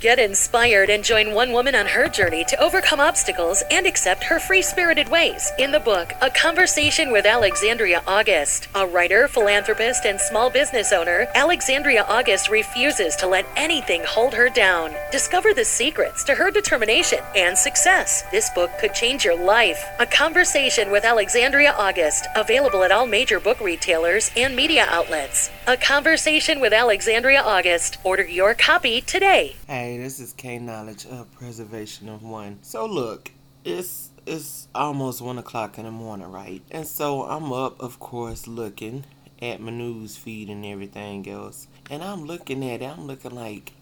[0.00, 4.38] Get inspired and join one woman on her journey to overcome obstacles and accept her
[4.38, 8.68] free spirited ways in the book A Conversation with Alexandria August.
[8.76, 14.48] A writer, philanthropist, and small business owner, Alexandria August refuses to let anything hold her
[14.48, 14.92] down.
[15.10, 18.22] Discover the secrets to her determination and success.
[18.30, 19.84] This book could change your life.
[19.98, 25.50] A Conversation with Alexandria August, available at all major book retailers and media outlets.
[25.66, 27.98] A Conversation with Alexandria August.
[28.04, 29.56] Order your copy today.
[29.66, 32.58] Hey, this is K Knowledge of Preservation of One.
[32.62, 33.30] So look,
[33.64, 36.62] it's it's almost one o'clock in the morning, right?
[36.70, 39.04] And so I'm up, of course, looking
[39.40, 41.68] at my news feed and everything else.
[41.90, 43.72] And I'm looking at it, I'm looking like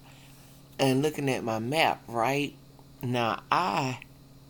[0.78, 2.54] and looking at my map, right?
[3.02, 3.98] Now I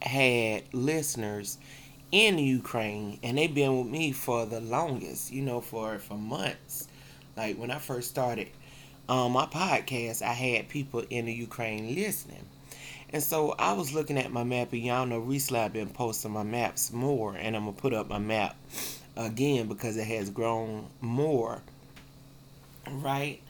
[0.02, 1.58] had listeners
[2.12, 6.88] in Ukraine and they've been with me for the longest, you know, for for months.
[7.36, 8.48] Like when I first started
[9.08, 12.44] on my podcast, I had people in the Ukraine listening.
[13.10, 16.32] And so I was looking at my map, and y'all know recently I've been posting
[16.32, 18.56] my maps more, and I'm gonna put up my map
[19.16, 21.62] again because it has grown more.
[22.90, 23.40] Right?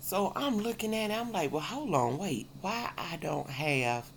[0.00, 4.10] So I'm looking at it, I'm like, well, hold on, wait, why I don't have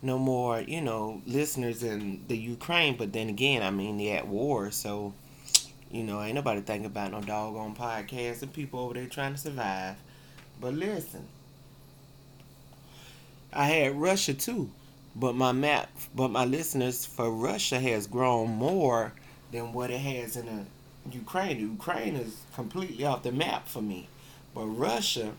[0.00, 4.28] no more, you know, listeners in the Ukraine, but then again, I mean, they're at
[4.28, 5.12] war, so,
[5.90, 9.38] you know, ain't nobody thinking about no doggone podcast and people over there trying to
[9.38, 9.96] survive.
[10.60, 11.26] But listen,
[13.52, 14.70] I had Russia too,
[15.14, 19.12] but my map, but my listeners for Russia has grown more
[19.52, 21.58] than what it has in the Ukraine.
[21.58, 24.08] Ukraine is completely off the map for me,
[24.54, 25.32] but Russia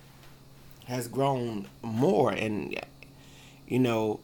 [0.86, 2.80] has grown more, and
[3.68, 4.20] you know,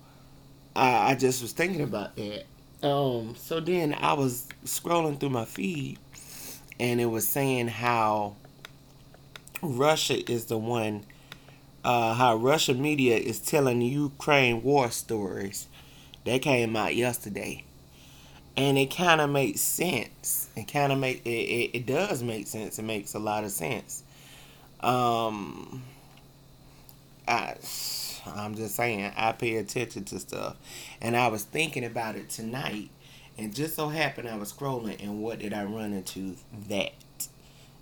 [0.75, 2.45] I, I just was thinking about that.
[2.81, 5.99] Um, so then I was scrolling through my feed,
[6.79, 8.35] and it was saying how
[9.65, 11.05] Russia is the one,
[11.83, 15.67] uh, how Russian media is telling Ukraine war stories.
[16.25, 17.63] That came out yesterday.
[18.57, 20.49] And it kind of makes sense.
[20.55, 22.79] It kind of make it, it, it does make sense.
[22.79, 24.01] It makes a lot of sense.
[24.79, 25.83] Um,
[27.27, 27.55] I,
[28.27, 30.55] I'm just saying, I pay attention to stuff.
[31.01, 32.89] And I was thinking about it tonight.
[33.37, 36.35] And just so happened I was scrolling, and what did I run into?
[36.69, 36.93] That.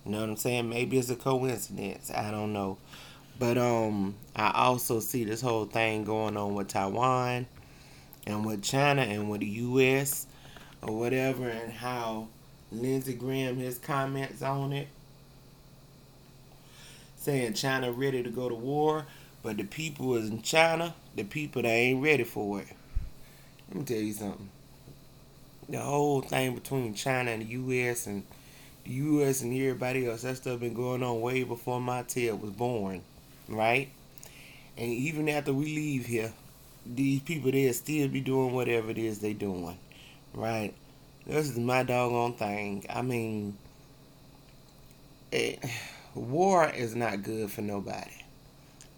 [0.06, 0.70] You know what I'm saying?
[0.70, 2.12] Maybe it's a coincidence.
[2.12, 2.78] I don't know.
[3.40, 7.48] But um I also see this whole thing going on with Taiwan
[8.28, 10.28] and with China and with the US
[10.82, 12.28] or whatever and how
[12.72, 14.88] Lindsey Graham his comments on it
[17.24, 19.06] saying China ready to go to war,
[19.44, 22.68] but the people is in China, the people that ain't ready for it.
[23.70, 24.50] Let me tell you something.
[25.70, 28.24] The whole thing between China and the US and
[28.86, 29.42] U.S.
[29.42, 33.02] and everybody else, that stuff been going on way before my tail was born,
[33.48, 33.90] right?
[34.78, 36.34] And even after we leave here,
[36.86, 39.78] these people there still be doing whatever it is they doing,
[40.34, 40.74] right?
[41.26, 42.86] This is my doggone thing.
[42.90, 43.58] I mean,
[45.32, 45.64] it,
[46.14, 48.12] war is not good for nobody.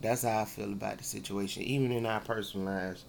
[0.02, 1.64] That's how I feel about the situation.
[1.64, 3.06] Even in our personal lives,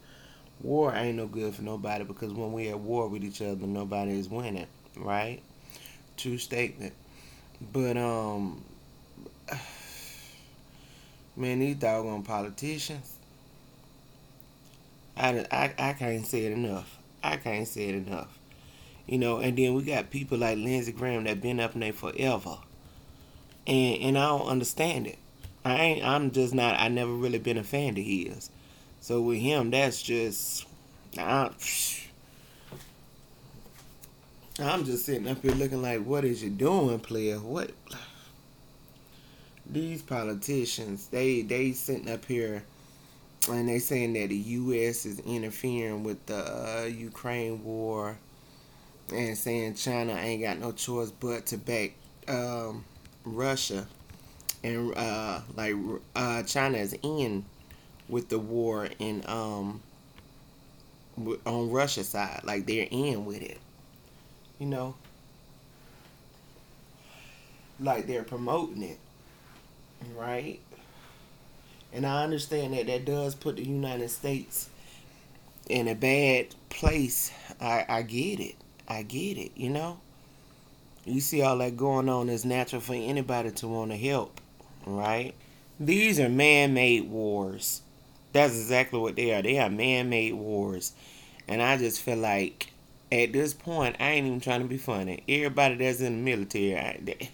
[0.60, 4.18] war ain't no good for nobody because when we at war with each other, nobody
[4.18, 4.66] is winning,
[4.96, 5.40] right?
[6.16, 6.94] True statement.
[7.72, 8.64] But um
[11.36, 13.12] man, these doggone politicians.
[15.16, 16.98] I, I, I can't say it enough.
[17.22, 18.38] I can't say it enough.
[19.06, 21.92] You know, and then we got people like Lindsey Graham that been up in there
[21.92, 22.58] forever.
[23.66, 25.18] And and I don't understand it.
[25.64, 28.50] I ain't I'm just not I never really been a fan of his.
[29.00, 30.66] So with him that's just
[31.18, 31.50] I,
[34.58, 37.36] I'm just sitting up here looking like, what is you doing, player?
[37.36, 37.72] What?
[39.70, 42.64] These politicians, they they sitting up here,
[43.50, 45.04] and they saying that the U.S.
[45.04, 48.16] is interfering with the uh, Ukraine war,
[49.12, 51.92] and saying China ain't got no choice but to back
[52.26, 52.86] um,
[53.24, 53.86] Russia,
[54.64, 55.74] and uh, like
[56.14, 57.44] uh, China is in
[58.08, 59.82] with the war in um
[61.44, 63.58] on Russia's side, like they're in with it
[64.58, 64.94] you know,
[67.80, 68.98] like they're promoting it,
[70.16, 70.60] right?
[71.92, 74.68] And I understand that that does put the United States
[75.68, 77.32] in a bad place.
[77.60, 78.56] I, I get it.
[78.88, 79.98] I get it, you know?
[81.04, 84.40] You see all that going on, it's natural for anybody to want to help,
[84.84, 85.34] right?
[85.78, 87.82] These are man made wars.
[88.32, 89.42] That's exactly what they are.
[89.42, 90.92] They are man made wars.
[91.46, 92.72] And I just feel like
[93.12, 95.22] at this point, I ain't even trying to be funny.
[95.28, 97.30] Everybody that's in the military, I, they,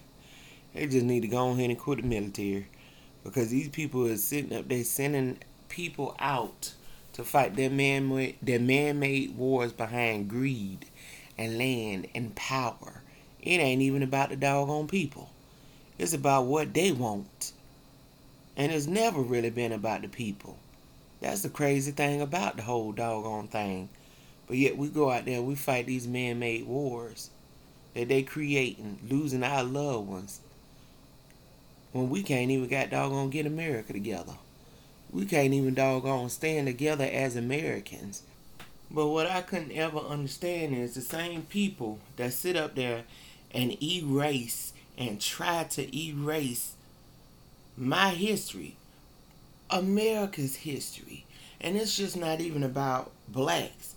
[0.75, 2.67] they just need to go ahead and quit the military
[3.25, 5.39] because these people are sitting up there sending
[5.69, 6.75] people out
[7.15, 10.87] to fight their man their man-made wars behind greed
[11.39, 13.03] and land and power.
[13.41, 15.31] It ain't even about the doggone people.
[15.99, 17.53] It's about what they want.
[18.57, 20.59] And it's never really been about the people.
[21.21, 23.89] That's the crazy thing about the whole doggone thing.
[24.53, 27.31] But yet we go out there, we fight these man-made wars
[27.95, 30.41] that they creating, losing our loved ones.
[31.93, 34.35] When we can't even got doggone get America together.
[35.11, 38.25] We can't even doggone stand together as Americans.
[38.91, 43.05] But what I couldn't ever understand is the same people that sit up there
[43.55, 46.75] and erase and try to erase
[47.79, 48.77] my history,
[49.71, 51.25] America's history.
[51.59, 53.95] And it's just not even about blacks.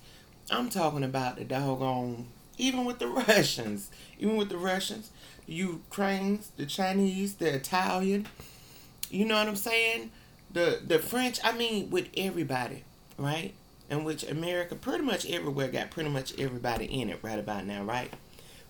[0.51, 2.27] I'm talking about the doggone,
[2.57, 3.89] even with the Russians,
[4.19, 5.09] even with the Russians,
[5.47, 8.27] the Ukrainians, the Chinese, the Italian.
[9.09, 10.12] You know what I'm saying?
[10.51, 11.39] The the French.
[11.44, 12.83] I mean, with everybody,
[13.18, 13.53] right?
[13.89, 17.83] In which America, pretty much everywhere, got pretty much everybody in it right about now,
[17.83, 18.12] right?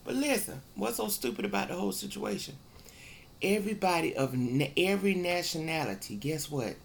[0.04, 2.56] But listen, what's so stupid about the whole situation?
[3.42, 4.36] Everybody of
[4.78, 6.76] every nationality, guess what?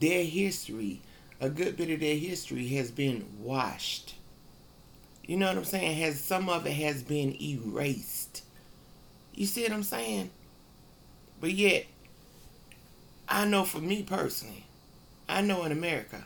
[0.00, 1.00] Their history,
[1.40, 4.14] a good bit of their history has been washed.
[5.24, 5.96] You know what I'm saying?
[5.96, 8.42] Has some of it has been erased.
[9.34, 10.30] You see what I'm saying?
[11.40, 11.86] But yet,
[13.28, 14.64] I know for me personally,
[15.28, 16.24] I know in America,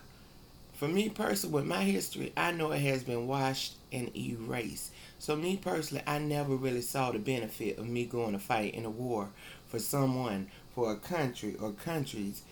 [0.74, 4.92] for me personally, with my history, I know it has been washed and erased.
[5.18, 8.84] So me personally, I never really saw the benefit of me going to fight in
[8.84, 9.30] a war
[9.66, 12.42] for someone, for a country or countries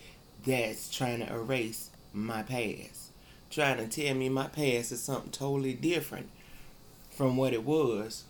[0.45, 3.11] that's trying to erase my past.
[3.49, 6.29] Trying to tell me my past is something totally different
[7.11, 8.23] from what it was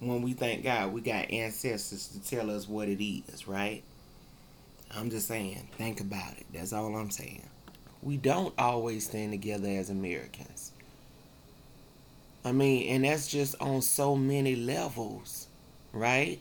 [0.00, 3.82] when we thank God we got ancestors to tell us what it is, right?
[4.94, 6.46] I'm just saying, think about it.
[6.52, 7.46] That's all I'm saying.
[8.02, 10.72] We don't always stand together as Americans.
[12.44, 15.48] I mean, and that's just on so many levels,
[15.92, 16.38] right?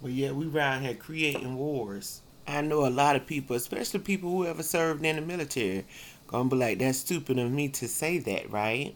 [0.00, 2.21] But yeah, we around here creating wars.
[2.46, 5.84] I know a lot of people, especially people who ever served in the military,
[6.26, 8.94] gonna be like, that's stupid of me to say that, right?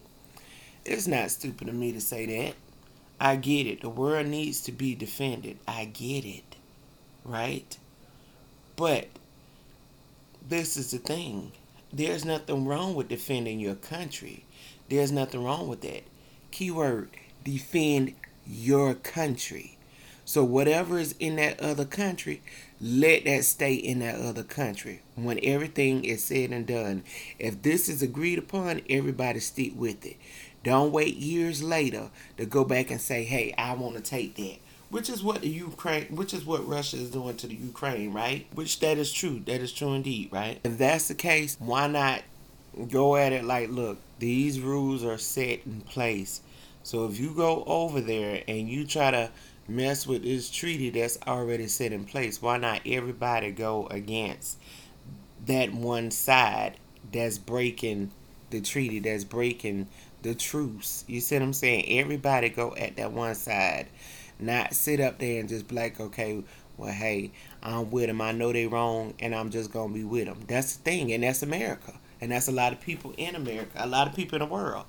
[0.85, 2.55] It's not stupid of me to say that.
[3.21, 3.81] I get it.
[3.81, 5.59] The world needs to be defended.
[5.67, 6.57] I get it.
[7.25, 7.77] Right?
[8.77, 9.09] But
[10.49, 11.53] this is the thing.
[11.93, 14.45] There's nothing wrong with defending your country.
[14.89, 16.05] There's nothing wrong with that.
[16.51, 17.11] Keyword
[17.43, 18.15] defend
[18.47, 19.75] your country.
[20.26, 22.43] So whatever is in that other country,
[22.81, 25.02] let that stay in that other country.
[25.14, 27.05] When everything is said and done,
[27.38, 30.17] if this is agreed upon, everybody stick with it.
[30.64, 34.56] Don't wait years later to go back and say, "Hey, I want to take that."
[34.90, 38.46] Which is what the Ukraine, which is what Russia is doing to the Ukraine, right?
[38.52, 39.40] Which that is true.
[39.46, 40.58] That is true indeed, right?
[40.64, 42.23] If that's the case, why not
[42.90, 46.40] go at it like, look, these rules are set in place.
[46.82, 49.31] So if you go over there and you try to
[49.69, 54.59] mess with this treaty that's already set in place, why not everybody go against
[55.47, 56.77] that one side
[57.13, 58.11] that's breaking
[58.51, 59.87] the treaty, that's breaking
[60.23, 61.05] the truce.
[61.07, 61.85] You see what I'm saying?
[61.99, 63.87] Everybody go at that one side.
[64.39, 66.43] Not sit up there and just be like, okay,
[66.77, 68.21] well, hey, I'm with them.
[68.21, 70.41] I know they wrong, and I'm just gonna be with them.
[70.47, 73.87] That's the thing, and that's America, and that's a lot of people in America, a
[73.87, 74.85] lot of people in the world.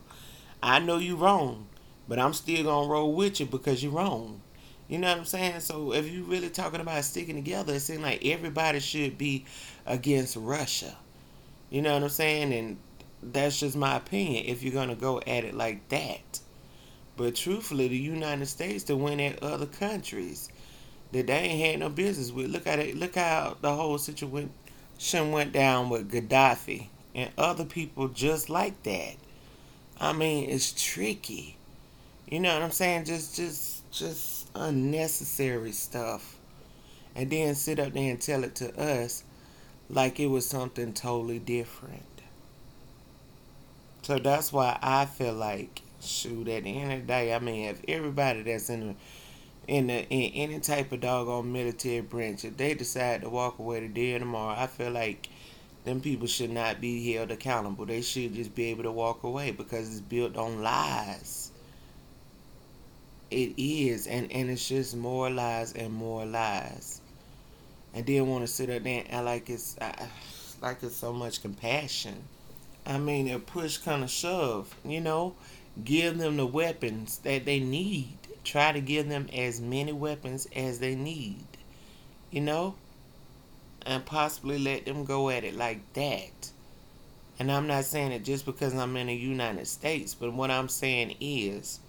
[0.62, 1.68] I know you wrong,
[2.08, 4.42] but I'm still gonna roll with you because you're wrong.
[4.88, 5.60] You know what I'm saying?
[5.60, 9.46] So if you're really talking about sticking together, it seems like everybody should be
[9.86, 10.96] against Russia.
[11.70, 12.54] You know what I'm saying?
[12.54, 12.78] And
[13.22, 16.40] that's just my opinion if you're gonna go at it like that.
[17.18, 20.50] But truthfully, the United States to win at other countries
[21.12, 22.52] that they ain't had no business with.
[22.52, 22.96] Look at it.
[22.96, 24.52] Look how the whole situation
[25.32, 29.16] went down with Gaddafi and other people just like that.
[30.00, 31.58] I mean, it's tricky.
[32.30, 33.06] You know what I'm saying?
[33.06, 36.38] Just, just, just unnecessary stuff,
[37.16, 39.24] and then sit up there and tell it to us
[39.90, 42.04] like it was something totally different.
[44.02, 47.68] So that's why I feel like, shoot, at the end of the day, I mean,
[47.68, 48.96] if everybody that's in the
[49.68, 53.82] in the in any type of doggone military branch, if they decide to walk away
[53.82, 55.28] today or tomorrow, I feel like
[55.84, 57.86] them people should not be held accountable.
[57.86, 61.47] They should just be able to walk away because it's built on lies.
[63.32, 67.02] It is, and and it's just more lies and more lies.
[67.94, 70.08] And then want to sit up there and like it's uh,
[70.62, 72.30] like it's so much compassion.
[72.86, 75.36] I mean, a push kind of shove, you know,
[75.84, 78.18] give them the weapons that they need.
[78.44, 81.48] Try to give them as many weapons as they need,
[82.32, 82.76] you know.
[83.86, 86.52] and possibly let them go at it like that.
[87.40, 90.70] And I'm not saying it just because I'm in the United States, but what I'm
[90.70, 91.80] saying is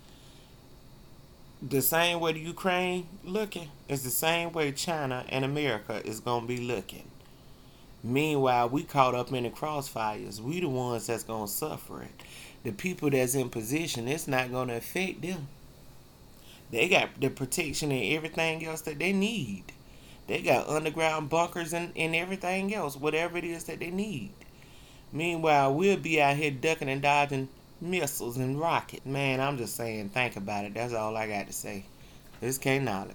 [1.61, 6.47] the same way the Ukraine looking is the same way China and America is gonna
[6.47, 7.11] be looking.
[8.03, 10.41] Meanwhile, we caught up in the crossfires.
[10.41, 12.23] We the ones that's gonna suffer it.
[12.63, 15.49] The people that's in position, it's not gonna affect them.
[16.71, 19.65] They got the protection and everything else that they need.
[20.29, 24.31] They got underground bunkers and, and everything else, whatever it is that they need.
[25.11, 27.49] Meanwhile, we'll be out here ducking and dodging
[27.81, 29.07] missiles and rockets.
[29.07, 30.75] Man, I'm just saying, think about it.
[30.75, 31.85] That's all I got to say.
[32.41, 33.07] This K Knowledge.